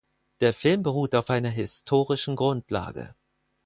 [0.39, 3.13] Der Film beruht auf einer historischen Grundlage.